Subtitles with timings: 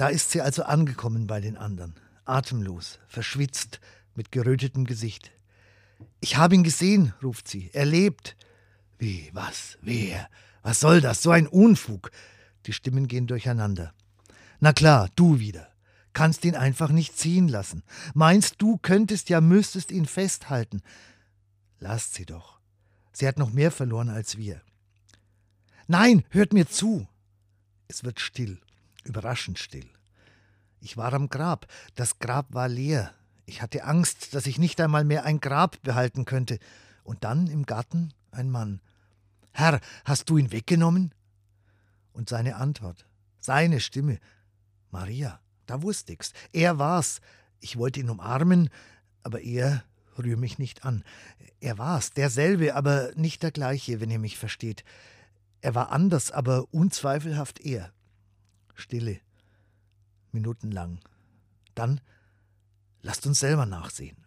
[0.00, 1.92] Da ist sie also angekommen bei den anderen,
[2.24, 3.80] atemlos, verschwitzt,
[4.14, 5.30] mit gerötetem Gesicht.
[6.20, 7.68] Ich habe ihn gesehen, ruft sie.
[7.74, 8.34] Er lebt.
[8.96, 10.30] Wie, was, wer?
[10.62, 11.20] Was soll das?
[11.20, 12.12] So ein Unfug.
[12.64, 13.92] Die Stimmen gehen durcheinander.
[14.58, 15.68] Na klar, du wieder.
[16.14, 17.82] Kannst ihn einfach nicht ziehen lassen.
[18.14, 20.80] Meinst du, könntest ja, müsstest ihn festhalten.
[21.78, 22.58] Lasst sie doch.
[23.12, 24.62] Sie hat noch mehr verloren als wir.
[25.88, 27.06] Nein, hört mir zu.
[27.86, 28.62] Es wird still,
[29.04, 29.88] überraschend still.
[30.80, 31.66] Ich war am Grab.
[31.94, 33.12] Das Grab war leer.
[33.46, 36.58] Ich hatte Angst, dass ich nicht einmal mehr ein Grab behalten könnte.
[37.02, 38.80] Und dann im Garten ein Mann.
[39.52, 41.12] Herr, hast du ihn weggenommen?
[42.12, 43.06] Und seine Antwort,
[43.38, 44.18] seine Stimme.
[44.90, 46.32] Maria, da wusste ich's.
[46.52, 47.20] Er war's.
[47.60, 48.70] Ich wollte ihn umarmen,
[49.22, 49.84] aber er
[50.18, 51.04] rühr mich nicht an.
[51.60, 54.84] Er war's, derselbe, aber nicht der gleiche, wenn ihr mich versteht.
[55.60, 57.92] Er war anders, aber unzweifelhaft er.
[58.80, 59.20] Stille.
[60.32, 61.00] Minutenlang.
[61.74, 62.00] Dann
[63.02, 64.26] lasst uns selber nachsehen.